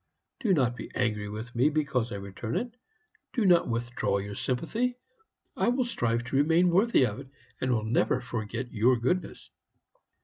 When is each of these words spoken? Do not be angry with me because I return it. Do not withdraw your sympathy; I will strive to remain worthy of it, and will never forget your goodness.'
Do 0.39 0.51
not 0.55 0.75
be 0.75 0.89
angry 0.95 1.29
with 1.29 1.53
me 1.53 1.69
because 1.69 2.11
I 2.11 2.15
return 2.15 2.57
it. 2.57 2.73
Do 3.33 3.45
not 3.45 3.67
withdraw 3.69 4.17
your 4.17 4.33
sympathy; 4.33 4.97
I 5.55 5.67
will 5.67 5.85
strive 5.85 6.23
to 6.23 6.37
remain 6.37 6.71
worthy 6.71 7.05
of 7.05 7.19
it, 7.19 7.27
and 7.61 7.71
will 7.71 7.85
never 7.85 8.19
forget 8.19 8.73
your 8.73 8.97
goodness.' 8.97 9.51